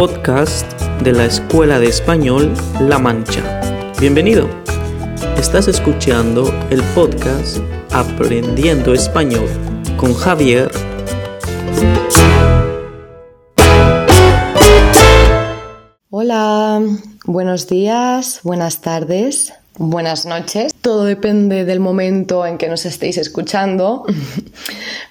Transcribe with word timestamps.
podcast 0.00 0.80
de 1.02 1.12
la 1.12 1.26
Escuela 1.26 1.78
de 1.78 1.88
Español 1.88 2.54
La 2.80 2.98
Mancha. 2.98 3.60
Bienvenido. 4.00 4.48
Estás 5.36 5.68
escuchando 5.68 6.50
el 6.70 6.82
podcast 6.94 7.58
Aprendiendo 7.92 8.94
Español 8.94 9.46
con 9.98 10.14
Javier. 10.14 10.70
Hola, 16.08 16.80
buenos 17.26 17.68
días, 17.68 18.40
buenas 18.42 18.80
tardes, 18.80 19.52
buenas 19.76 20.24
noches. 20.24 20.72
Todo 20.80 21.04
depende 21.04 21.66
del 21.66 21.80
momento 21.80 22.46
en 22.46 22.56
que 22.56 22.68
nos 22.68 22.86
estéis 22.86 23.18
escuchando. 23.18 24.06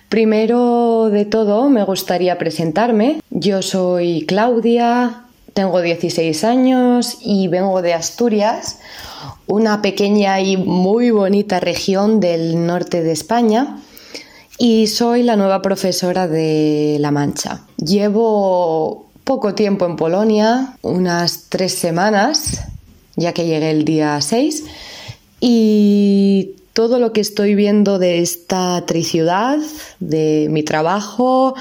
Primero 0.09 1.09
de 1.11 1.25
todo, 1.25 1.69
me 1.69 1.83
gustaría 1.83 2.39
presentarme. 2.39 3.21
Yo 3.29 3.61
soy 3.61 4.25
Claudia, 4.27 5.25
tengo 5.53 5.81
16 5.81 6.43
años 6.45 7.19
y 7.21 7.47
vengo 7.47 7.83
de 7.83 7.93
Asturias, 7.93 8.79
una 9.45 9.83
pequeña 9.83 10.41
y 10.41 10.57
muy 10.57 11.11
bonita 11.11 11.59
región 11.59 12.19
del 12.19 12.65
norte 12.65 13.03
de 13.03 13.11
España. 13.11 13.77
Y 14.57 14.87
soy 14.87 15.21
la 15.21 15.35
nueva 15.35 15.61
profesora 15.61 16.27
de 16.27 16.97
La 16.99 17.11
Mancha. 17.11 17.61
Llevo 17.77 19.05
poco 19.23 19.53
tiempo 19.53 19.85
en 19.85 19.95
Polonia, 19.95 20.75
unas 20.81 21.45
tres 21.49 21.75
semanas, 21.75 22.61
ya 23.15 23.31
que 23.31 23.45
llegué 23.45 23.69
el 23.69 23.85
día 23.85 24.19
6, 24.19 24.63
y 25.39 26.55
todo 26.79 26.97
lo 26.97 27.11
que 27.11 27.19
estoy 27.19 27.55
viendo 27.55 27.99
de 27.99 28.19
esta 28.19 28.85
triciudad, 28.85 29.57
de 29.99 30.47
mi 30.49 30.63
trabajo, 30.63 31.53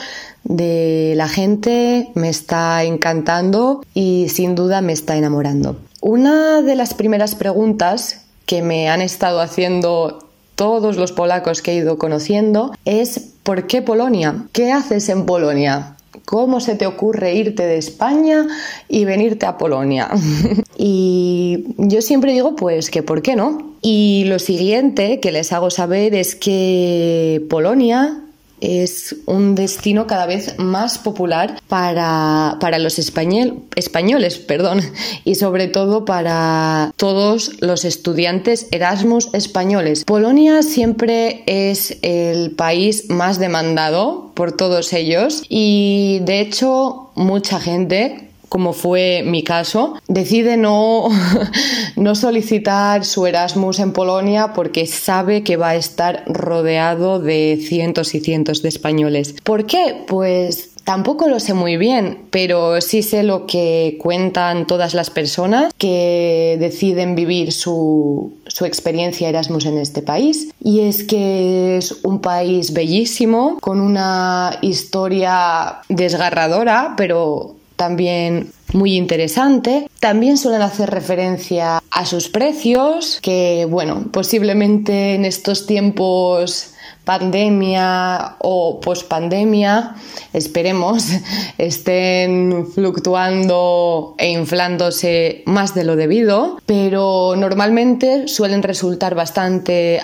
de 0.44 1.14
la 1.16 1.26
gente, 1.26 2.12
me 2.14 2.28
está 2.28 2.84
encantando 2.84 3.84
y 3.94 4.28
sin 4.28 4.54
duda 4.54 4.80
me 4.80 4.92
está 4.92 5.16
enamorando. 5.16 5.76
Una 6.00 6.62
de 6.62 6.76
las 6.76 6.94
primeras 6.94 7.34
preguntas 7.34 8.26
que 8.46 8.62
me 8.62 8.88
han 8.88 9.02
estado 9.02 9.40
haciendo 9.40 10.24
todos 10.54 10.96
los 10.96 11.10
polacos 11.10 11.62
que 11.62 11.72
he 11.72 11.74
ido 11.74 11.98
conociendo 11.98 12.72
es 12.84 13.32
¿por 13.42 13.66
qué 13.66 13.82
Polonia? 13.82 14.46
¿Qué 14.52 14.70
haces 14.70 15.08
en 15.08 15.26
Polonia? 15.26 15.96
¿Cómo 16.28 16.60
se 16.60 16.74
te 16.74 16.84
ocurre 16.84 17.32
irte 17.32 17.64
de 17.64 17.78
España 17.78 18.46
y 18.86 19.06
venirte 19.06 19.46
a 19.46 19.56
Polonia? 19.56 20.10
y 20.76 21.64
yo 21.78 22.02
siempre 22.02 22.34
digo, 22.34 22.54
pues 22.54 22.90
que 22.90 23.02
¿por 23.02 23.22
qué 23.22 23.34
no? 23.34 23.72
Y 23.80 24.24
lo 24.26 24.38
siguiente 24.38 25.20
que 25.20 25.32
les 25.32 25.54
hago 25.54 25.70
saber 25.70 26.14
es 26.14 26.36
que 26.36 27.42
Polonia 27.48 28.24
es 28.60 29.16
un 29.26 29.54
destino 29.54 30.06
cada 30.06 30.26
vez 30.26 30.58
más 30.58 30.98
popular 30.98 31.60
para, 31.68 32.56
los 32.78 32.98
españoles 32.98 34.38
perdón, 34.38 34.80
y 35.24 35.34
sobre 35.34 35.68
todo 35.68 36.04
para 36.04 36.92
todos 36.96 37.60
los 37.60 37.84
estudiantes 37.84 38.68
Erasmus 38.70 39.28
españoles. 39.32 40.04
Polonia 40.04 40.62
siempre 40.62 41.42
es 41.46 41.98
el 42.02 42.52
país 42.52 43.08
más 43.08 43.38
demandado 43.38 44.32
por 44.34 44.52
todos 44.52 44.92
ellos 44.92 45.42
y 45.48 46.20
de 46.22 46.40
hecho 46.40 47.10
mucha 47.14 47.60
gente 47.60 48.27
como 48.48 48.72
fue 48.72 49.22
mi 49.24 49.42
caso, 49.42 50.00
decide 50.08 50.56
no, 50.56 51.08
no 51.96 52.14
solicitar 52.14 53.04
su 53.04 53.26
Erasmus 53.26 53.78
en 53.78 53.92
Polonia 53.92 54.52
porque 54.54 54.86
sabe 54.86 55.42
que 55.42 55.56
va 55.56 55.70
a 55.70 55.76
estar 55.76 56.24
rodeado 56.26 57.20
de 57.20 57.58
cientos 57.62 58.14
y 58.14 58.20
cientos 58.20 58.62
de 58.62 58.68
españoles. 58.68 59.34
¿Por 59.44 59.66
qué? 59.66 60.04
Pues 60.06 60.70
Tampoco 60.88 61.28
lo 61.28 61.38
sé 61.38 61.52
muy 61.52 61.76
bien, 61.76 62.16
pero 62.30 62.80
sí 62.80 63.02
sé 63.02 63.22
lo 63.22 63.44
que 63.44 63.98
cuentan 64.00 64.66
todas 64.66 64.94
las 64.94 65.10
personas 65.10 65.70
que 65.76 66.56
deciden 66.58 67.14
vivir 67.14 67.52
su, 67.52 68.32
su, 68.46 68.64
experiencia 68.64 69.28
Erasmus 69.28 69.66
en 69.66 69.76
este 69.76 70.00
país. 70.00 70.48
Y 70.64 70.80
es 70.80 71.04
que 71.04 71.76
es 71.76 71.92
un 72.04 72.22
país 72.22 72.72
bellísimo, 72.72 73.58
con 73.60 73.82
una 73.82 74.58
historia 74.62 75.80
desgarradora, 75.90 76.94
pero 76.96 77.57
también 77.78 78.52
muy 78.74 78.96
interesante. 78.96 79.88
También 80.00 80.36
suelen 80.36 80.60
hacer 80.60 80.90
referencia 80.90 81.82
a 81.90 82.04
sus 82.04 82.28
precios, 82.28 83.20
que 83.22 83.66
bueno, 83.70 84.08
posiblemente 84.12 85.14
en 85.14 85.24
estos 85.24 85.66
tiempos 85.66 86.74
pandemia 87.04 88.36
o 88.40 88.80
pospandemia, 88.80 89.94
esperemos, 90.34 91.08
estén 91.56 92.66
fluctuando 92.66 94.14
e 94.18 94.28
inflándose 94.32 95.42
más 95.46 95.74
de 95.74 95.84
lo 95.84 95.96
debido, 95.96 96.60
pero 96.66 97.34
normalmente 97.34 98.28
suelen 98.28 98.62
resultar 98.62 99.14
bastante 99.14 100.02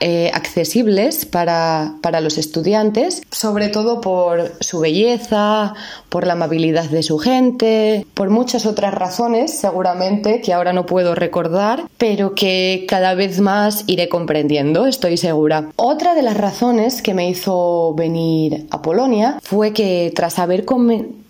eh, 0.00 0.30
accesibles 0.34 1.24
para, 1.24 1.94
para, 2.02 2.20
los 2.20 2.36
estudiantes, 2.36 3.22
sobre 3.30 3.68
todo 3.68 4.02
por 4.02 4.52
su 4.60 4.80
belleza, 4.80 5.74
por 6.10 6.26
la 6.26 6.34
amabilidad 6.34 6.84
de 6.90 7.02
su 7.02 7.18
gente, 7.18 8.06
por 8.12 8.28
muchas 8.28 8.66
otras 8.66 8.92
razones 8.92 9.58
seguramente 9.58 10.42
que 10.42 10.52
ahora 10.52 10.74
no 10.74 10.84
puedo 10.84 11.14
recordar, 11.14 11.84
pero 11.96 12.34
que 12.34 12.84
cada 12.86 13.14
vez 13.14 13.40
más 13.40 13.84
iré 13.86 14.10
comprendiendo, 14.10 14.86
estoy 14.86 15.16
segura. 15.16 15.70
Otra 15.76 16.14
de 16.14 16.22
las 16.22 16.36
razones 16.36 17.00
que 17.00 17.14
me 17.14 17.30
hizo 17.30 17.94
venir 17.94 18.66
a 18.70 18.82
Polonia 18.82 19.38
fue 19.42 19.72
que 19.72 20.12
tras 20.14 20.38
haber 20.38 20.66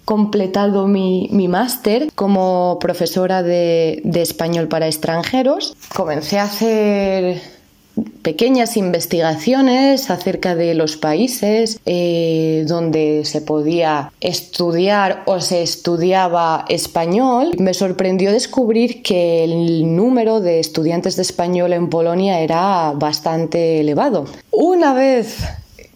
completado 0.05 0.89
mi, 0.89 1.29
mi 1.31 1.47
máster 1.47 2.11
como 2.15 2.79
profesora 2.81 3.45
de, 3.45 4.01
de 4.03 4.23
español 4.23 4.67
para 4.67 4.87
extranjeros, 4.87 5.77
comencé 5.95 6.41
a 6.41 6.45
hacer 6.45 7.56
pequeñas 8.23 8.77
investigaciones 8.77 10.11
acerca 10.11 10.55
de 10.55 10.75
los 10.75 10.97
países 10.97 11.81
eh, 11.87 12.65
donde 12.67 13.23
se 13.25 13.41
podía 13.41 14.13
estudiar 14.21 15.23
o 15.27 15.41
se 15.41 15.63
estudiaba 15.63 16.65
español, 16.69 17.53
me 17.59 17.75
sorprendió 17.75 18.33
descubrir 18.33 19.03
que 19.03 19.45
el 19.45 19.97
número 19.97 20.41
de 20.41 20.61
estudiantes 20.61 21.17
de 21.17 21.23
español 21.23 21.73
en 21.73 21.89
Polonia 21.89 22.41
era 22.41 22.93
bastante 22.93 23.81
elevado. 23.81 24.27
Una 24.51 24.93
vez 24.93 25.39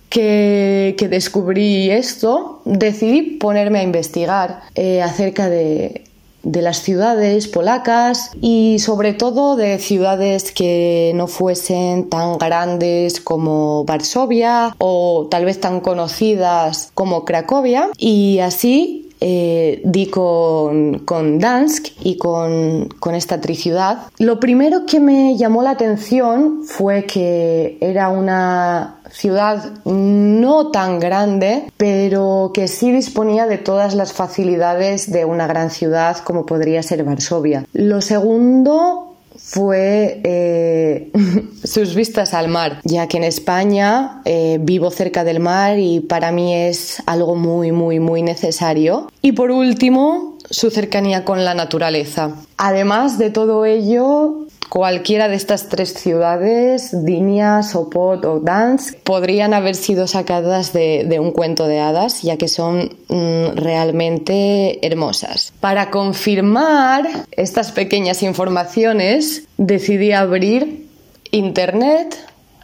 que, 0.08 1.06
descubrí 1.08 1.90
esto, 1.90 2.62
decidí 2.64 3.22
ponerme 3.38 3.78
a 3.78 3.82
investigar 3.82 4.60
eh, 4.74 5.02
acerca 5.02 5.48
de 5.48 6.04
de 6.42 6.62
las 6.62 6.78
ciudades 6.78 7.48
polacas 7.48 8.30
y 8.40 8.78
sobre 8.78 9.12
todo 9.12 9.56
de 9.56 9.78
ciudades 9.78 10.52
que 10.52 11.12
no 11.14 11.26
fuesen 11.26 12.08
tan 12.08 12.38
grandes 12.38 13.20
como 13.20 13.84
Varsovia 13.84 14.74
o 14.78 15.28
tal 15.30 15.44
vez 15.44 15.60
tan 15.60 15.80
conocidas 15.80 16.90
como 16.94 17.24
Cracovia. 17.24 17.88
Y 17.96 18.38
así 18.40 18.99
eh, 19.20 19.82
di 19.84 20.06
con, 20.06 21.00
con, 21.00 21.38
Dansk 21.38 21.88
y 22.02 22.16
con, 22.16 22.88
con, 22.98 23.14
esta 23.14 23.40
triciudad. 23.40 23.98
Lo 24.18 24.40
primero 24.40 24.86
que 24.86 25.00
me 25.00 25.36
llamó 25.36 25.62
la 25.62 25.70
atención 25.70 26.62
fue 26.64 27.04
que 27.04 27.78
era 27.80 28.08
una 28.08 29.00
ciudad 29.10 29.72
no 29.84 30.70
tan 30.70 31.00
grande, 31.00 31.64
pero 31.76 32.50
que 32.54 32.68
sí 32.68 32.92
disponía 32.92 33.46
de 33.46 33.58
todas 33.58 33.94
las 33.94 34.12
facilidades 34.12 35.10
de 35.10 35.24
una 35.24 35.46
gran 35.46 35.70
ciudad 35.70 36.18
como 36.18 36.46
podría 36.46 36.82
ser 36.82 37.04
Varsovia. 37.04 37.66
Lo 37.72 38.00
segundo 38.00 39.09
fue 39.50 40.20
eh, 40.22 41.10
sus 41.64 41.96
vistas 41.96 42.34
al 42.34 42.46
mar, 42.46 42.80
ya 42.84 43.08
que 43.08 43.16
en 43.16 43.24
España 43.24 44.22
eh, 44.24 44.58
vivo 44.60 44.92
cerca 44.92 45.24
del 45.24 45.40
mar 45.40 45.76
y 45.76 45.98
para 45.98 46.30
mí 46.30 46.54
es 46.54 47.02
algo 47.06 47.34
muy, 47.34 47.72
muy, 47.72 47.98
muy 47.98 48.22
necesario. 48.22 49.10
Y 49.22 49.32
por 49.32 49.50
último, 49.50 50.38
su 50.48 50.70
cercanía 50.70 51.24
con 51.24 51.44
la 51.44 51.54
naturaleza. 51.54 52.36
Además 52.58 53.18
de 53.18 53.30
todo 53.30 53.64
ello, 53.64 54.46
Cualquiera 54.70 55.26
de 55.26 55.34
estas 55.34 55.68
tres 55.68 55.94
ciudades, 55.94 57.04
Dinia, 57.04 57.64
Sopot 57.64 58.24
o 58.24 58.38
Dansk, 58.38 59.00
podrían 59.02 59.52
haber 59.52 59.74
sido 59.74 60.06
sacadas 60.06 60.72
de, 60.72 61.18
un 61.20 61.32
cuento 61.32 61.66
de 61.66 61.80
hadas, 61.80 62.22
ya 62.22 62.36
que 62.36 62.46
son 62.46 62.96
mm, 63.08 63.56
realmente 63.56 64.86
hermosas. 64.86 65.52
Para 65.58 65.90
confirmar 65.90 67.04
estas 67.32 67.72
pequeñas 67.72 68.22
informaciones, 68.22 69.42
decidí 69.56 70.12
abrir 70.12 70.86
Internet, 71.32 72.16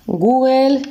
Google 0.06 0.82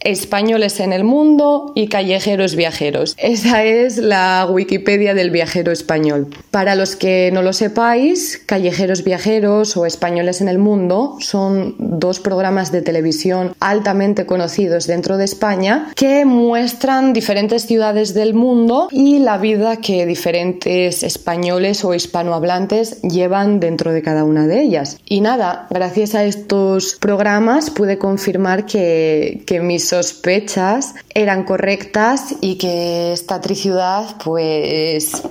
españoles 0.00 0.80
en 0.80 0.92
el 0.92 1.04
mundo 1.04 1.72
y 1.74 1.88
callejeros 1.88 2.56
viajeros. 2.56 3.14
Esa 3.18 3.64
es 3.64 3.98
la 3.98 4.46
Wikipedia 4.50 5.14
del 5.14 5.30
viajero 5.30 5.72
español. 5.72 6.28
Para 6.50 6.74
los 6.74 6.96
que 6.96 7.30
no 7.32 7.42
lo 7.42 7.52
sepáis, 7.52 8.40
callejeros 8.46 9.04
viajeros 9.04 9.76
o 9.76 9.86
españoles 9.86 10.40
en 10.40 10.48
el 10.48 10.58
mundo 10.58 11.16
son 11.20 11.74
dos 11.78 12.20
programas 12.20 12.72
de 12.72 12.82
televisión 12.82 13.54
altamente 13.60 14.26
conocidos 14.26 14.86
dentro 14.86 15.16
de 15.16 15.24
España 15.24 15.92
que 15.94 16.24
muestran 16.24 17.12
diferentes 17.12 17.66
ciudades 17.66 18.14
del 18.14 18.34
mundo 18.34 18.88
y 18.90 19.18
la 19.18 19.38
vida 19.38 19.76
que 19.76 20.06
diferentes 20.06 21.02
españoles 21.02 21.84
o 21.84 21.94
hispanohablantes 21.94 23.02
llevan 23.02 23.60
dentro 23.60 23.92
de 23.92 24.02
cada 24.02 24.24
una 24.24 24.46
de 24.46 24.62
ellas. 24.62 24.98
Y 25.04 25.20
nada, 25.20 25.66
gracias 25.70 26.14
a 26.14 26.24
estos 26.24 26.96
programas 27.00 27.70
pude 27.70 27.98
confirmar 27.98 28.66
que, 28.66 29.42
que 29.46 29.60
mis 29.60 29.89
sospechas 29.90 30.94
eran 31.14 31.44
correctas 31.44 32.36
y 32.40 32.56
que 32.56 33.12
esta 33.12 33.40
triciudad 33.40 34.16
pues 34.24 35.22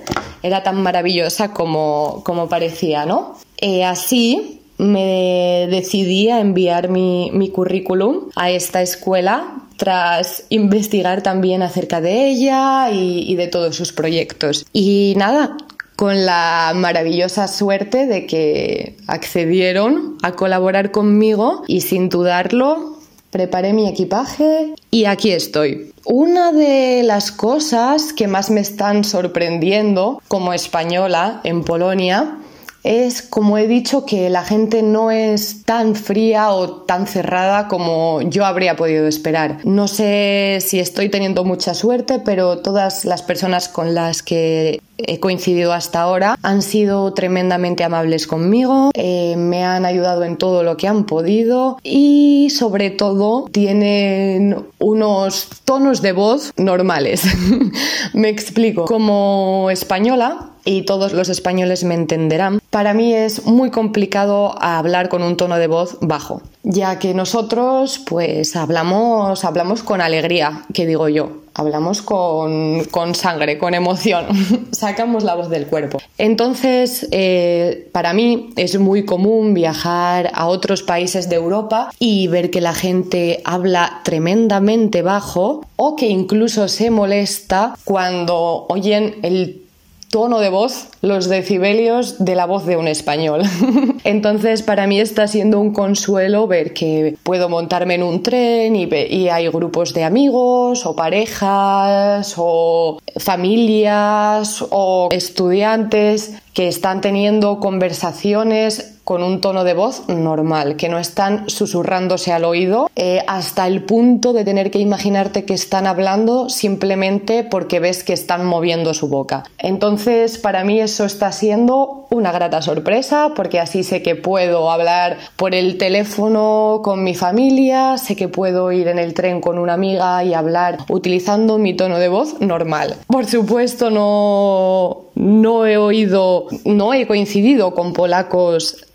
era 0.42 0.62
tan 0.62 0.82
maravillosa 0.82 1.52
como, 1.52 2.22
como 2.24 2.48
parecía, 2.48 3.06
¿no? 3.06 3.38
Eh, 3.56 3.84
así 3.84 4.60
me 4.76 5.66
decidí 5.70 6.28
a 6.30 6.40
enviar 6.40 6.88
mi, 6.88 7.50
currículum 7.54 8.28
a 8.36 8.50
esta 8.50 8.82
escuela 8.82 9.62
tras 9.76 10.44
investigar 10.50 11.22
también 11.22 11.62
acerca 11.62 12.02
de 12.02 12.28
ella 12.28 12.90
y, 12.90 13.34
de 13.36 13.46
todos 13.46 13.76
sus 13.76 13.92
proyectos. 13.92 14.66
Y 14.74 15.14
nada, 15.16 15.56
con 15.96 16.26
la 16.26 16.72
maravillosa 16.74 17.48
suerte 17.48 18.06
de 18.06 18.26
que 18.26 18.96
accedieron 19.06 20.18
a 20.22 20.32
colaborar 20.32 20.90
conmigo 20.90 21.62
y 21.66 21.80
sin 21.80 22.10
dudarlo 22.10 22.89
preparé 23.30 23.72
mi 23.72 23.88
equipaje 23.88 24.74
y 24.90 25.04
aquí 25.04 25.30
estoy. 25.30 25.92
Una 26.04 26.52
de 26.52 27.02
las 27.04 27.30
cosas 27.30 28.12
que 28.12 28.26
más 28.26 28.50
me 28.50 28.60
están 28.60 29.04
sorprendiendo 29.04 30.20
como 30.28 30.52
española 30.52 31.40
en 31.44 31.62
Polonia 31.62 32.39
es, 32.82 33.22
como 33.22 33.58
he 33.58 33.66
dicho, 33.66 34.06
que 34.06 34.30
la 34.30 34.44
gente 34.44 34.82
no 34.82 35.10
es 35.10 35.64
tan 35.64 35.94
fría 35.94 36.50
o 36.50 36.82
tan 36.82 37.06
cerrada 37.06 37.68
como 37.68 38.22
yo 38.22 38.44
habría 38.44 38.76
podido 38.76 39.06
esperar. 39.06 39.58
No 39.64 39.88
sé 39.88 40.58
si 40.60 40.80
estoy 40.80 41.08
teniendo 41.08 41.44
mucha 41.44 41.74
suerte, 41.74 42.20
pero 42.24 42.58
todas 42.58 43.04
las 43.04 43.22
personas 43.22 43.68
con 43.68 43.94
las 43.94 44.22
que 44.22 44.80
he 45.06 45.20
coincidido 45.20 45.72
hasta 45.72 46.00
ahora 46.00 46.36
han 46.42 46.62
sido 46.62 47.12
tremendamente 47.14 47.84
amables 47.84 48.26
conmigo, 48.26 48.90
eh, 48.94 49.34
me 49.36 49.64
han 49.64 49.84
ayudado 49.84 50.24
en 50.24 50.36
todo 50.36 50.62
lo 50.62 50.76
que 50.76 50.88
han 50.88 51.04
podido 51.04 51.78
y 51.82 52.48
sobre 52.50 52.90
todo 52.90 53.48
tienen 53.50 54.56
unos 54.78 55.48
tonos 55.64 56.02
de 56.02 56.12
voz 56.12 56.52
normales. 56.56 57.22
me 58.12 58.28
explico. 58.28 58.84
Como 58.84 59.68
española, 59.70 60.49
y 60.64 60.82
todos 60.82 61.12
los 61.12 61.28
españoles 61.28 61.84
me 61.84 61.94
entenderán, 61.94 62.60
para 62.70 62.94
mí 62.94 63.14
es 63.14 63.46
muy 63.46 63.70
complicado 63.70 64.54
hablar 64.60 65.08
con 65.08 65.22
un 65.22 65.36
tono 65.36 65.56
de 65.56 65.66
voz 65.66 65.98
bajo, 66.00 66.42
ya 66.62 66.98
que 66.98 67.14
nosotros 67.14 68.00
pues 68.06 68.56
hablamos, 68.56 69.44
hablamos 69.44 69.82
con 69.82 70.00
alegría, 70.00 70.64
que 70.72 70.86
digo 70.86 71.08
yo, 71.08 71.40
hablamos 71.54 72.02
con, 72.02 72.84
con 72.90 73.14
sangre, 73.14 73.58
con 73.58 73.74
emoción, 73.74 74.26
sacamos 74.72 75.24
la 75.24 75.34
voz 75.34 75.50
del 75.50 75.66
cuerpo. 75.66 75.98
Entonces, 76.18 77.08
eh, 77.10 77.88
para 77.92 78.12
mí 78.12 78.50
es 78.56 78.78
muy 78.78 79.04
común 79.04 79.54
viajar 79.54 80.30
a 80.34 80.46
otros 80.46 80.82
países 80.82 81.28
de 81.28 81.36
Europa 81.36 81.90
y 81.98 82.28
ver 82.28 82.50
que 82.50 82.60
la 82.60 82.74
gente 82.74 83.42
habla 83.44 84.00
tremendamente 84.04 85.02
bajo 85.02 85.66
o 85.76 85.96
que 85.96 86.08
incluso 86.08 86.68
se 86.68 86.90
molesta 86.90 87.74
cuando 87.84 88.66
oyen 88.68 89.16
el 89.22 89.62
tono 90.10 90.40
de 90.40 90.50
voz, 90.50 90.88
los 91.02 91.28
decibelios 91.28 92.24
de 92.24 92.34
la 92.34 92.44
voz 92.44 92.66
de 92.66 92.76
un 92.76 92.88
español. 92.88 93.42
Entonces, 94.04 94.62
para 94.62 94.86
mí 94.86 94.98
está 95.00 95.28
siendo 95.28 95.60
un 95.60 95.72
consuelo 95.72 96.46
ver 96.48 96.74
que 96.74 97.16
puedo 97.22 97.48
montarme 97.48 97.94
en 97.94 98.02
un 98.02 98.22
tren 98.22 98.74
y, 98.74 98.88
y, 98.92 99.28
hay 99.28 99.48
grupos 99.48 99.94
de 99.94 100.04
amigos 100.04 100.84
o 100.84 100.96
parejas 100.96 102.34
o 102.36 102.98
familias 103.18 104.64
o 104.70 105.08
estudiantes 105.12 106.34
que 106.54 106.66
están 106.66 107.00
teniendo 107.00 107.60
conversaciones 107.60 108.99
con 109.10 109.24
un 109.24 109.40
tono 109.40 109.64
de 109.64 109.74
voz 109.74 110.08
normal, 110.08 110.76
que 110.76 110.88
no 110.88 110.96
están 110.96 111.50
susurrándose 111.50 112.30
al 112.30 112.44
oído 112.44 112.88
eh, 112.94 113.24
hasta 113.26 113.66
el 113.66 113.82
punto 113.82 114.32
de 114.32 114.44
tener 114.44 114.70
que 114.70 114.78
imaginarte 114.78 115.44
que 115.44 115.52
están 115.52 115.88
hablando 115.88 116.48
simplemente 116.48 117.42
porque 117.42 117.80
ves 117.80 118.04
que 118.04 118.12
están 118.12 118.46
moviendo 118.46 118.94
su 118.94 119.08
boca. 119.08 119.42
Entonces, 119.58 120.38
para 120.38 120.62
mí 120.62 120.78
eso 120.78 121.04
está 121.04 121.32
siendo 121.32 122.06
una 122.10 122.30
grata 122.30 122.62
sorpresa 122.62 123.32
porque 123.34 123.58
así 123.58 123.82
sé 123.82 124.00
que 124.00 124.14
puedo 124.14 124.70
hablar 124.70 125.18
por 125.34 125.56
el 125.56 125.76
teléfono 125.76 126.80
con 126.84 127.02
mi 127.02 127.16
familia, 127.16 127.98
sé 127.98 128.14
que 128.14 128.28
puedo 128.28 128.70
ir 128.70 128.86
en 128.86 129.00
el 129.00 129.14
tren 129.14 129.40
con 129.40 129.58
una 129.58 129.72
amiga 129.72 130.22
y 130.22 130.34
hablar 130.34 130.78
utilizando 130.88 131.58
mi 131.58 131.74
tono 131.74 131.98
de 131.98 132.08
voz 132.08 132.40
normal. 132.40 132.94
Por 133.08 133.26
supuesto, 133.26 133.90
no, 133.90 135.06
no 135.16 135.66
he 135.66 135.78
oído, 135.78 136.46
no 136.64 136.94
he 136.94 137.08
coincidido 137.08 137.74
con 137.74 137.92
polacos 137.92 138.86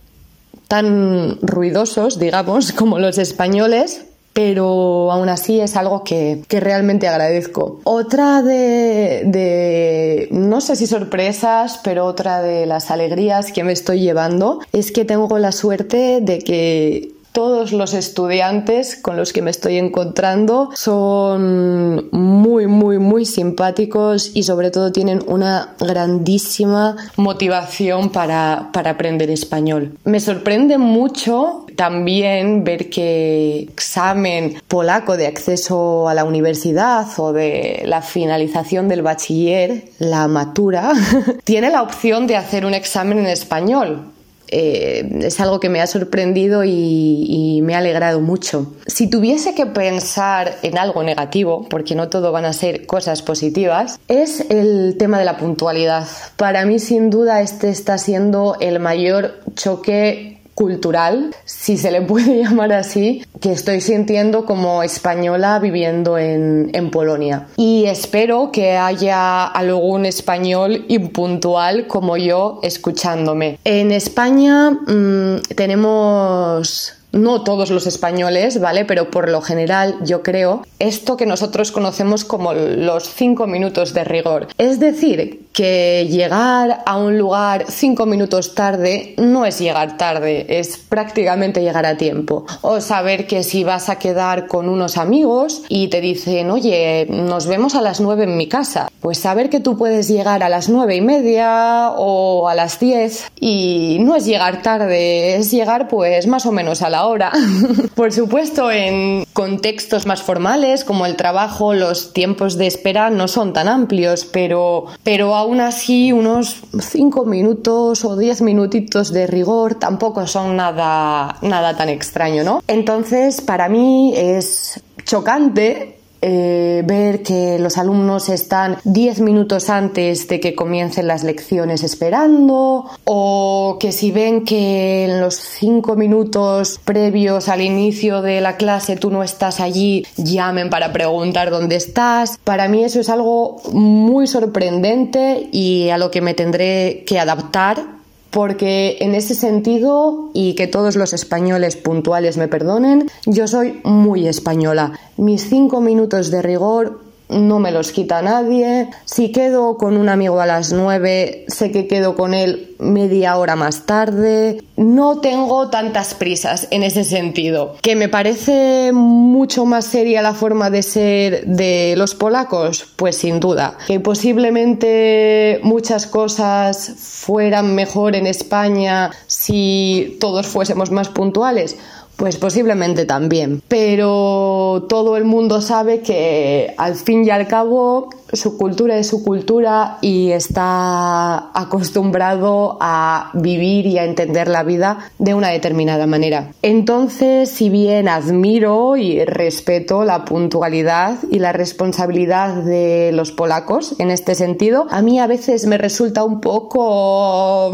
tan 0.67 1.39
ruidosos, 1.41 2.19
digamos, 2.19 2.71
como 2.73 2.99
los 2.99 3.17
españoles, 3.17 4.05
pero 4.33 5.11
aún 5.13 5.29
así 5.29 5.61
es 5.61 5.77
algo 5.77 6.03
que, 6.03 6.41
que 6.49 6.59
realmente 6.59 7.07
agradezco. 7.07 7.79
Otra 7.85 8.41
de, 8.41 9.23
de, 9.25 10.27
no 10.31 10.59
sé 10.59 10.75
si 10.75 10.87
sorpresas, 10.87 11.79
pero 11.85 12.05
otra 12.05 12.41
de 12.41 12.65
las 12.65 12.91
alegrías 12.91 13.53
que 13.53 13.63
me 13.63 13.71
estoy 13.71 14.01
llevando 14.01 14.59
es 14.73 14.91
que 14.91 15.05
tengo 15.05 15.39
la 15.39 15.53
suerte 15.53 16.19
de 16.21 16.39
que 16.39 17.14
todos 17.35 17.73
los 17.73 17.93
estudiantes 17.93 18.95
con 18.95 19.17
los 19.17 19.33
que 19.33 19.41
me 19.41 19.51
estoy 19.51 19.77
encontrando 19.77 20.69
son 20.73 22.07
muy, 22.11 22.65
muy, 22.65 22.97
muy 22.97 23.25
simpáticos 23.25 24.31
y 24.33 24.43
sobre 24.43 24.71
todo 24.71 24.93
tienen 24.93 25.21
una 25.27 25.75
grandísima 25.77 26.95
motivación 27.17 28.09
para, 28.09 28.69
para 28.71 28.91
aprender 28.91 29.29
español. 29.29 29.97
Me 30.05 30.21
sorprende 30.21 30.77
mucho 30.77 31.65
también 31.75 32.63
ver 32.63 32.89
que 32.89 33.67
examen 33.73 34.55
polaco 34.69 35.17
de 35.17 35.27
acceso 35.27 36.07
a 36.07 36.13
la 36.13 36.23
universidad 36.23 37.05
o 37.17 37.33
de 37.33 37.83
la 37.85 38.01
finalización 38.01 38.87
del 38.87 39.01
bachiller, 39.01 39.89
la 39.99 40.29
matura, 40.29 40.93
tiene 41.43 41.69
la 41.69 41.81
opción 41.81 42.27
de 42.27 42.37
hacer 42.37 42.65
un 42.65 42.73
examen 42.73 43.19
en 43.19 43.27
español 43.27 44.15
eh, 44.47 45.19
es 45.21 45.39
algo 45.39 45.59
que 45.59 45.69
me 45.69 45.81
ha 45.81 45.87
sorprendido 45.87 46.63
y, 46.63 47.25
y, 47.27 47.61
me 47.61 47.75
ha 47.75 47.79
alegrado 47.79 48.21
mucho. 48.21 48.73
Si 48.85 49.07
tuviese 49.07 49.55
que 49.55 49.65
pensar 49.65 50.57
en 50.61 50.77
algo 50.77 51.03
negativo, 51.03 51.67
porque 51.69 51.95
no 51.95 52.09
todo 52.09 52.31
van 52.31 52.45
a 52.45 52.53
ser 52.53 52.85
cosas 52.85 53.21
positivas, 53.21 53.99
es 54.07 54.45
el 54.49 54.95
tema 54.97 55.19
de 55.19 55.25
la 55.25 55.37
puntualidad. 55.37 56.07
Para 56.37 56.65
mí, 56.65 56.79
sin 56.79 57.09
duda, 57.09 57.41
este 57.41 57.69
está 57.69 57.97
siendo 57.97 58.57
el 58.59 58.79
mayor 58.79 59.39
choque 59.55 60.34
cultural, 60.55 61.35
si 61.43 61.77
se 61.77 61.91
le 61.91 62.01
puede 62.13 62.41
llamar 62.41 62.73
así, 62.73 63.23
que 63.39 63.51
estoy 63.51 63.81
sintiendo 63.81 64.45
como 64.45 64.81
española 64.81 65.59
viviendo 65.59 66.17
en, 66.17 66.71
en, 66.73 66.89
Polonia. 66.89 67.47
Y 67.57 67.85
espero 67.85 68.51
que 68.51 68.77
haya 68.77 69.45
algún 69.45 70.05
español 70.05 70.85
impuntual 70.87 71.87
como 71.87 72.17
yo 72.17 72.59
escuchándome. 72.63 73.59
En 73.65 73.91
España 73.91 74.71
mmm, 74.71 75.39
tenemos 75.55 76.93
no 77.15 77.43
todos 77.43 77.71
los 77.71 77.87
españoles, 77.87 78.59
¿vale? 78.59 78.85
Pero 78.85 79.09
por 79.09 79.29
lo 79.29 79.41
general 79.41 79.95
yo 80.03 80.21
creo 80.21 80.63
esto 80.79 81.17
que 81.17 81.25
nosotros 81.25 81.71
conocemos 81.71 82.25
como 82.25 82.53
los 82.53 83.09
cinco 83.09 83.47
minutos 83.47 83.93
de 83.93 84.03
rigor. 84.03 84.47
Es 84.57 84.79
decir, 84.79 85.44
que 85.55 86.05
llegar 86.09 86.83
a 86.85 86.97
un 86.97 87.17
lugar 87.17 87.65
cinco 87.69 88.05
minutos 88.05 88.53
tarde 88.55 89.13
no 89.17 89.45
es 89.45 89.57
llegar 89.57 89.95
tarde, 89.95 90.45
es 90.59 90.77
prácticamente 90.77 91.61
llegar 91.61 91.85
a 91.85 91.95
tiempo. 91.95 92.45
O 92.61 92.81
saber 92.81 93.25
que 93.25 93.41
si 93.41 93.63
vas 93.63 93.87
a 93.87 93.97
quedar 93.97 94.47
con 94.47 94.67
unos 94.67 94.97
amigos 94.97 95.63
y 95.69 95.87
te 95.87 96.01
dicen, 96.01 96.51
oye, 96.51 97.07
nos 97.09 97.47
vemos 97.47 97.73
a 97.75 97.81
las 97.81 98.01
nueve 98.01 98.25
en 98.25 98.35
mi 98.35 98.49
casa, 98.49 98.89
pues 98.99 99.17
saber 99.17 99.49
que 99.49 99.61
tú 99.61 99.77
puedes 99.77 100.09
llegar 100.09 100.43
a 100.43 100.49
las 100.49 100.67
nueve 100.67 100.97
y 100.97 101.01
media 101.01 101.91
o 101.95 102.49
a 102.49 102.55
las 102.55 102.77
diez 102.79 103.31
y 103.39 103.99
no 104.01 104.17
es 104.17 104.25
llegar 104.25 104.61
tarde, 104.61 105.37
es 105.37 105.51
llegar 105.51 105.87
pues 105.87 106.27
más 106.27 106.45
o 106.45 106.51
menos 106.51 106.81
a 106.81 106.89
la 106.89 106.97
ahora. 106.97 107.31
Por 107.95 108.11
supuesto, 108.11 108.71
en 108.71 109.25
contextos 109.31 110.05
más 110.05 110.21
formales 110.21 110.83
como 110.83 111.05
el 111.05 111.15
trabajo, 111.15 111.73
los 111.73 112.11
tiempos 112.11 112.57
de 112.57 112.67
espera 112.67 113.09
no 113.09 113.29
son 113.29 113.53
tan 113.53 113.69
amplios, 113.69 114.25
pero, 114.25 114.85
pero 115.03 115.35
aún 115.45 115.61
así 115.61 116.11
unos 116.11 116.57
5 116.77 117.23
minutos 117.25 118.03
o 118.03 118.17
10 118.17 118.41
minutitos 118.41 119.13
de 119.13 119.27
rigor 119.27 119.75
tampoco 119.75 120.25
son 120.25 120.55
nada, 120.55 121.37
nada 121.41 121.77
tan 121.77 121.89
extraño, 121.89 122.43
¿no? 122.43 122.61
Entonces, 122.67 123.41
para 123.41 123.69
mí 123.69 124.13
es 124.15 124.81
chocante 125.03 125.99
eh, 126.27 126.81
ver 126.83 127.21
que 127.21 127.59
los 127.59 127.77
alumnos 127.77 128.29
están 128.29 128.77
10 128.83 129.21
minutos 129.21 129.69
antes 129.69 130.27
de 130.27 130.39
que 130.39 130.55
comiencen 130.55 131.07
las 131.07 131.23
lecciones 131.23 131.83
esperando 131.83 132.85
o 133.03 133.77
que 133.79 133.91
si 133.91 134.11
ven 134.11 134.43
que 134.43 135.05
en 135.05 135.21
los 135.21 135.35
5 135.35 135.95
minutos 135.95 136.79
previos 136.83 137.47
al 137.47 137.61
inicio 137.61 138.23
de 138.23 138.41
la 138.41 138.57
clase 138.57 138.95
tú 138.95 139.11
no 139.11 139.21
estás 139.21 139.59
allí, 139.59 140.07
llamen 140.17 140.71
para 140.71 140.91
preguntar 140.91 141.51
dónde 141.51 141.75
estás. 141.75 142.39
Para 142.43 142.67
mí 142.69 142.83
eso 142.83 142.99
es 142.99 143.09
algo 143.09 143.61
muy 143.71 144.25
sorprendente 144.25 145.47
y 145.51 145.89
a 145.89 145.99
lo 145.99 146.09
que 146.09 146.21
me 146.21 146.33
tendré 146.33 147.03
que 147.05 147.19
adaptar 147.19 147.94
porque 148.35 148.97
en 148.99 149.15
ese 149.15 149.33
sentido, 149.33 150.29
y 150.33 150.55
que 150.55 150.67
todos 150.67 150.97
los 150.97 151.13
españoles 151.13 151.77
puntuales 151.77 152.35
me 152.35 152.49
perdonen, 152.49 153.09
yo 153.25 153.47
soy 153.47 153.79
muy 153.85 154.27
española. 154.27 154.91
Mis 155.15 155.47
cinco 155.47 155.79
minutos 155.79 156.31
de 156.31 156.41
rigor 156.41 156.99
no 157.35 157.59
me 157.59 157.71
los 157.71 157.91
quita 157.91 158.21
nadie. 158.21 158.89
Si 159.03 159.31
quedo 159.31 159.77
con 159.77 159.97
un 159.97 160.09
amigo 160.09 160.39
a 160.39 160.45
las 160.45 160.71
9, 160.71 161.45
sé 161.47 161.71
que 161.71 161.87
quedo 161.87 162.15
con 162.15 162.33
él 162.33 162.75
media 162.79 163.37
hora 163.37 163.55
más 163.55 163.85
tarde. 163.85 164.63
No 164.77 165.19
tengo 165.19 165.69
tantas 165.69 166.13
prisas 166.13 166.67
en 166.71 166.83
ese 166.83 167.03
sentido. 167.03 167.75
Que 167.81 167.95
me 167.95 168.09
parece 168.09 168.91
mucho 168.93 169.65
más 169.65 169.85
seria 169.85 170.21
la 170.21 170.33
forma 170.33 170.69
de 170.69 170.83
ser 170.83 171.45
de 171.45 171.95
los 171.97 172.15
polacos, 172.15 172.87
pues 172.95 173.17
sin 173.17 173.39
duda. 173.39 173.77
Que 173.87 173.99
posiblemente 173.99 175.59
muchas 175.63 176.07
cosas 176.07 176.93
fueran 176.97 177.75
mejor 177.75 178.15
en 178.15 178.27
España 178.27 179.11
si 179.27 180.17
todos 180.19 180.47
fuésemos 180.47 180.91
más 180.91 181.09
puntuales 181.09 181.77
pues 182.15 182.37
posiblemente 182.37 183.05
también. 183.05 183.61
Pero 183.67 184.85
todo 184.89 185.17
el 185.17 185.25
mundo 185.25 185.61
sabe 185.61 186.01
que 186.01 186.73
al 186.77 186.95
fin 186.95 187.25
y 187.25 187.29
al 187.29 187.47
cabo 187.47 188.09
su 188.33 188.57
cultura 188.57 188.97
es 188.97 189.07
su 189.07 189.23
cultura 189.23 189.97
y 190.01 190.31
está 190.31 191.51
acostumbrado 191.57 192.77
a 192.81 193.31
vivir 193.33 193.85
y 193.85 193.97
a 193.97 194.05
entender 194.05 194.47
la 194.47 194.63
vida 194.63 195.11
de 195.19 195.33
una 195.33 195.49
determinada 195.49 196.07
manera. 196.07 196.51
Entonces, 196.61 197.49
si 197.49 197.69
bien 197.69 198.07
admiro 198.07 198.97
y 198.97 199.23
respeto 199.25 200.03
la 200.03 200.25
puntualidad 200.25 201.17
y 201.31 201.39
la 201.39 201.51
responsabilidad 201.51 202.55
de 202.63 203.11
los 203.13 203.31
polacos 203.31 203.95
en 203.99 204.11
este 204.11 204.35
sentido, 204.35 204.87
a 204.89 205.01
mí 205.01 205.19
a 205.19 205.27
veces 205.27 205.65
me 205.65 205.77
resulta 205.77 206.23
un 206.23 206.41
poco 206.41 207.71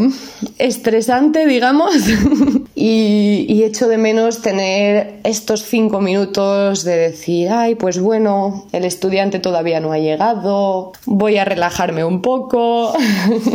estresante, 0.58 1.46
digamos, 1.46 1.96
y, 2.76 3.21
y 3.48 3.64
echo 3.64 3.88
de 3.88 3.98
menos 3.98 4.42
tener 4.42 5.20
estos 5.24 5.64
cinco 5.64 6.02
minutos 6.02 6.84
de 6.84 6.98
decir, 6.98 7.50
ay, 7.50 7.76
pues 7.76 8.00
bueno, 8.00 8.66
el 8.72 8.86
estudiante 8.86 9.40
todavía 9.40 9.80
no 9.80 9.92
ha 9.92 10.00
llegado 10.00 10.92
voy 11.06 11.38
a 11.38 11.46
relajarme 11.46 12.04
un 12.04 12.22
poco, 12.22 12.94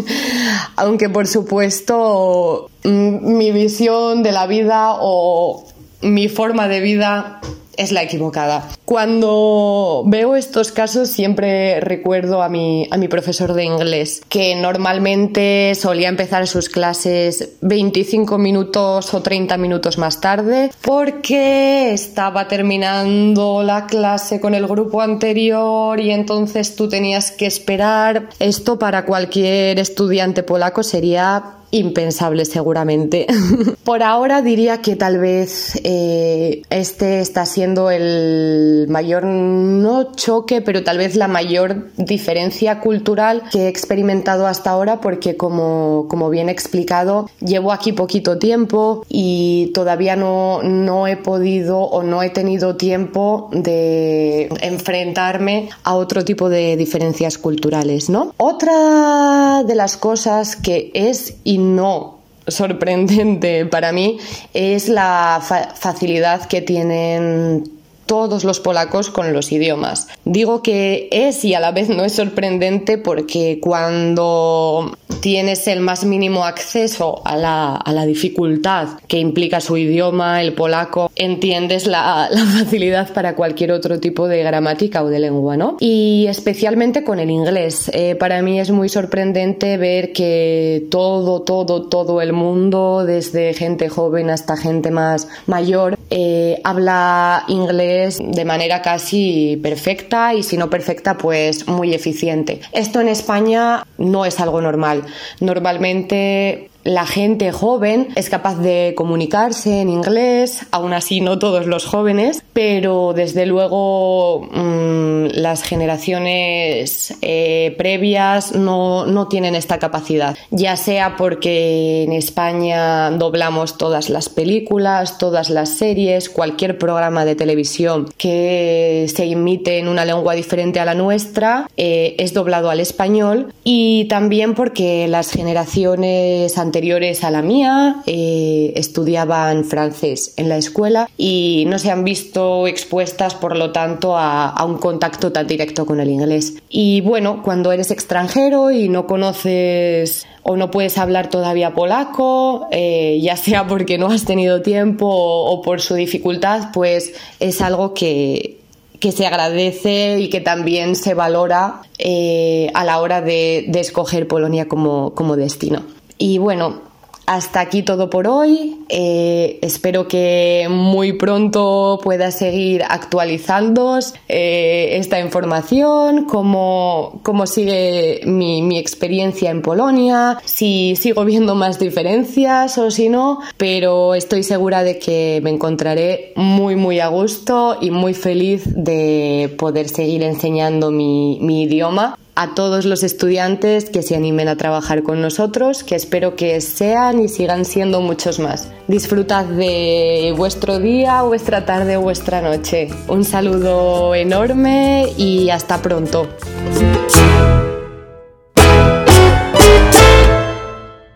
aunque 0.77 1.09
por 1.09 1.27
supuesto 1.27 2.71
mm, 2.85 3.37
mi 3.37 3.51
visión 3.51 4.23
de 4.23 4.33
la 4.33 4.47
vida 4.47 4.97
o 5.01 5.65
mi 6.03 6.29
forma 6.29 6.69
de 6.69 6.81
vida 6.81 7.41
es 7.77 7.93
la 7.93 8.03
equivocada. 8.03 8.69
Cuando 8.85 10.05
veo 10.07 10.37
estos 10.37 10.73
casos 10.73 11.09
siempre 11.09 11.81
recuerdo 11.81 12.43
a 12.43 12.49
mi, 12.49 12.87
a 12.91 12.97
mi 12.97 13.09
profesor 13.09 13.53
de 13.55 13.65
inglés, 13.65 14.23
que 14.29 14.55
normalmente 14.55 15.75
solía 15.75 16.09
empezar 16.09 16.47
sus 16.47 16.69
clases 16.69 17.51
25 17.61 18.39
minutos 18.39 19.13
o 19.15 19.23
30 19.23 19.57
minutos 19.57 19.99
más 19.99 20.21
tarde 20.21 20.71
porque 20.83 21.93
estaba 21.93 22.49
terminando 22.49 23.63
la 23.63 23.87
clase 23.87 24.41
con 24.41 24.55
el 24.55 24.67
grupo 24.67 25.01
anterior 25.01 26.01
y 26.01 26.11
entonces 26.11 26.77
tú 26.77 26.89
tenías 26.89 27.31
que 27.31 27.47
esperar. 27.47 28.29
Esto 28.39 28.79
para 28.79 29.05
cualquier 29.05 29.79
estudiante 29.79 30.43
polaco 30.43 30.83
sería 30.83 31.57
impensable 31.71 32.45
seguramente. 32.45 33.27
Por 33.85 34.03
ahora 34.03 34.43
diría 34.43 34.81
que 34.83 34.97
tal 34.97 35.19
vez 35.19 35.81
eh, 35.85 36.63
este 36.71 37.21
está 37.21 37.47
siendo 37.47 37.91
el 37.91 38.87
mayor, 38.89 39.25
no 39.25 40.15
choque, 40.15 40.61
pero 40.61 40.83
tal 40.85 40.99
vez 40.99 41.17
la 41.17 41.29
mayor 41.29 41.89
diferencia 41.97 42.81
cultural 42.81 43.45
que 43.51 43.65
he 43.65 43.69
experimentado 43.69 44.47
hasta 44.47 44.71
ahora 44.71 45.01
porque 45.01 45.37
como, 45.37 46.07
como 46.09 46.31
bien 46.31 46.49
he 46.49 46.53
explicado, 46.53 47.29
llevo 47.41 47.73
aquí 47.73 47.93
poquito 47.93 48.39
tiempo 48.39 49.05
y 49.09 49.71
todavía 49.75 50.17
no, 50.17 50.63
no 50.63 51.07
he 51.07 51.17
podido 51.17 51.81
o 51.81 52.03
no 52.03 52.23
he 52.23 52.31
tenido 52.31 52.77
tiempo 52.77 53.49
de 53.53 54.49
enfrentarme 54.61 55.69
a 55.85 55.95
otro 55.95 56.25
tipo 56.25 56.49
de 56.49 56.77
diferencias 56.77 57.39
culturales, 57.39 58.11
¿no? 58.11 58.35
Otra 58.37 59.63
de 59.65 59.75
las 59.75 59.97
cosas 59.97 60.57
que 60.57 60.91
es 60.95 61.35
no 61.59 62.17
sorprendente 62.49 63.67
para 63.67 63.93
mí 63.93 64.19
es 64.55 64.89
la 64.89 65.43
facilidad 65.75 66.47
que 66.47 66.63
tienen 66.63 67.76
todos 68.07 68.45
los 68.45 68.61
polacos 68.61 69.11
con 69.11 69.33
los 69.33 69.53
idiomas. 69.53 70.09
Digo 70.25 70.63
que 70.63 71.09
es 71.11 71.45
y 71.45 71.55
a 71.55 71.61
la 71.61 71.73
vez 71.73 71.89
no 71.89 72.05
es 72.05 72.13
sorprendente 72.13 72.99
porque 72.99 73.59
cuando 73.61 74.97
tienes 75.21 75.67
el 75.67 75.81
más 75.81 76.05
mínimo 76.05 76.45
acceso 76.45 77.23
a 77.25 77.37
la, 77.37 78.07
dificultad 78.07 79.01
que 79.09 79.19
implica 79.19 79.61
su 79.61 79.77
idioma, 79.77 80.43
el 80.43 80.53
polaco, 80.53 81.11
entiendes 81.17 81.87
la, 81.87 82.29
facilidad 82.59 83.13
para 83.13 83.35
cualquier 83.35 83.73
otro 83.73 83.99
tipo 83.99 84.29
de 84.29 84.43
gramática 84.43 85.03
o 85.03 85.09
de 85.09 85.19
lengua, 85.19 85.57
¿no? 85.57 85.77
Y 85.81 86.27
especialmente 86.29 87.03
con 87.03 87.19
el 87.19 87.31
inglés. 87.31 87.91
Eh, 87.93 88.15
para 88.15 88.43
mí 88.43 88.61
es 88.61 88.71
muy 88.71 88.89
sorprendente 88.89 89.77
ver 89.77 90.13
que 90.13 90.87
todo, 90.91 91.43
todo, 91.43 91.89
todo 91.89 92.21
el 92.21 92.33
mundo, 92.33 93.05
desde 93.05 93.55
gente 93.55 93.89
joven 93.89 94.31
hasta 94.31 94.57
gente 94.57 94.91
más 94.91 95.27
mayor, 95.47 95.99
eh, 96.11 96.61
habla 96.63 97.45
inglés 97.49 97.96
de 98.19 98.45
manera 98.45 98.83
casi 98.83 99.59
perfecta 99.63 100.35
y 100.35 100.43
si 100.43 100.57
no 100.57 100.71
perfecta, 100.71 101.17
pues 101.17 101.67
muy 101.69 101.95
eficiente. 101.95 102.61
Esto 102.73 103.01
en 103.01 103.09
España 103.09 103.85
no 103.99 104.25
es 104.25 104.41
algo 104.41 104.61
normal. 104.61 105.05
Normalmente 105.41 106.71
la 106.87 107.05
gente 107.05 107.51
joven 107.51 108.09
es 108.15 108.31
capaz 108.31 108.55
de 108.61 108.95
comunicarse 108.97 109.81
en 109.81 109.89
inglés, 109.89 110.65
aún 110.71 110.93
así 110.93 111.21
no 111.21 111.37
todos 111.37 111.67
los 111.67 111.85
jóvenes, 111.85 112.45
pero 112.53 113.13
desde 113.13 113.45
luego 113.45 114.49
mm, 114.53 115.27
las 115.35 115.65
generaciones 115.65 117.13
eh, 117.23 117.75
previas 117.77 118.55
no, 118.55 119.05
no 119.05 119.27
tienen 119.27 119.57
esta 119.57 119.81
capacidad, 119.81 120.37
ya 120.51 120.77
sea 120.77 121.17
porque 121.17 122.05
en 122.05 122.13
España 122.13 123.11
doblamos 123.11 123.79
todas 123.79 124.09
las 124.09 124.29
películas, 124.29 125.19
todas 125.19 125.51
las 125.51 125.71
series, 125.71 126.31
cualquier 126.31 126.79
programa 126.79 127.25
de 127.25 127.35
televisión 127.35 128.09
que 128.17 129.11
se 129.13 129.27
imite 129.27 129.81
en 129.81 129.89
una 129.89 130.05
lengua 130.05 130.35
diferente 130.35 130.79
a 130.79 130.85
la 130.85 130.95
nuestra 130.95 131.69
eh, 131.77 132.15
es 132.21 132.33
doblado 132.33 132.71
al 132.71 132.79
español 132.79 133.53
y 133.65 134.05
también 134.05 134.55
porque 134.55 135.09
las 135.09 135.33
generaciones 135.33 136.57
anteriores 136.57 136.76
anteriores 136.77 137.25
a 137.25 137.31
la 137.31 137.41
mía 137.41 138.03
eh, 138.05 138.75
estudiaban 138.77 139.65
francés 139.65 140.35
en 140.37 140.51
la 140.51 140.59
escuela 140.59 141.09
y 141.17 141.65
no 141.69 141.79
se 141.79 141.91
han 141.91 142.05
visto 142.05 142.67
expuestas, 142.67 143.35
por 143.35 143.57
lo 143.57 143.73
tanto, 143.73 144.15
a, 144.19 144.63
un 144.67 144.77
contacto 144.77 145.33
tan 145.33 145.47
directo 145.47 145.87
con 145.87 146.01
el 146.01 146.11
inglés. 146.11 146.53
Y 146.69 147.01
bueno, 147.01 147.43
cuando 147.43 147.73
eres 147.73 147.91
extranjero 147.91 148.71
y 148.71 148.91
no 148.91 149.07
conoces 149.07 150.27
o 150.43 150.59
no 150.59 150.71
puedes 150.71 150.99
hablar 150.99 151.31
todavía 151.31 151.73
polaco, 151.73 152.69
eh, 152.71 153.21
ya 153.23 153.39
sea 153.39 153.67
porque 153.67 153.97
no 153.97 154.09
has 154.09 154.27
tenido 154.27 154.61
tiempo 154.61 155.07
o, 155.09 155.63
por 155.63 155.81
su 155.81 155.95
dificultad, 155.95 156.73
pues 156.75 157.15
es 157.41 157.63
algo 157.63 157.95
que, 157.95 158.59
se 159.01 159.27
agradece 159.27 160.19
y 160.19 160.29
que 160.29 160.41
también 160.41 160.95
se 160.97 161.15
valora 161.15 161.81
eh, 161.97 162.71
a 162.75 162.85
la 162.85 163.01
hora 163.01 163.23
de, 163.23 163.71
escoger 163.73 164.29
Polonia 164.29 164.69
como 164.69 165.37
destino. 165.37 165.96
Y 166.19 166.39
bueno, 166.39 166.83
hasta 167.27 167.61
aquí 167.61 167.83
todo 167.83 168.09
por 168.09 168.29
hoy. 168.29 168.79
Eh, 168.89 169.59
espero 169.63 170.07
que 170.07 170.69
muy 170.71 171.13
pronto 171.15 171.99
pueda 172.03 172.31
seguir 172.31 172.85
actualizando 172.89 173.99
eh, 174.29 174.91
esta 174.93 175.21
información, 175.21 176.25
cómo, 176.25 177.21
cómo 177.25 177.47
sigue 177.47 178.21
mi, 178.25 178.63
mi, 178.63 178.79
experiencia 178.79 179.51
en 179.51 179.63
Polonia, 179.63 180.39
si 180.45 180.95
sigo 180.97 181.25
viendo 181.25 181.57
más 181.57 181.81
diferencias 181.81 182.79
o 182.79 182.91
si 182.91 183.09
no, 183.09 183.41
pero 183.57 184.15
estoy 184.15 184.45
segura 184.45 184.85
de 184.85 184.99
que 184.99 185.41
me 185.43 185.51
encontraré 185.51 186.33
muy, 186.37 186.77
muy 186.77 187.01
a 187.01 187.09
gusto 187.09 187.79
y 187.81 187.91
muy 187.91 188.15
feliz 188.15 188.63
de 188.67 189.53
poder 189.59 189.89
seguir 189.89 190.23
enseñando 190.23 190.91
mi, 190.93 191.39
mi 191.41 191.65
idioma 191.65 192.17
a 192.37 192.55
todos 192.55 192.85
los 192.85 193.03
estudiantes 193.03 193.91
que 193.91 194.03
se 194.03 194.15
animen 194.15 194.49
a 194.49 194.57
trabajar 194.57 195.03
con 195.03 195.23
nosotros, 195.23 195.83
que 195.83 195.95
espero 195.95 196.37
que 196.37 196.61
sean 196.61 197.19
y 197.19 197.29
sigan 197.29 197.65
siendo 197.65 198.01
muchos 198.01 198.39
más. 198.39 198.71
Disfrutad 198.89 199.47
de 199.47 200.35
vuestro 200.37 200.79
día, 200.79 201.23
vuestra 201.23 201.65
tarde 201.65 201.97
o 201.97 202.03
vuestra 202.03 202.43
noche. 202.43 202.89
Un 203.09 203.25
saludo 203.25 204.15
enorme 204.15 205.13
y 205.17 205.49
hasta 205.51 205.81
pronto. 205.81 206.29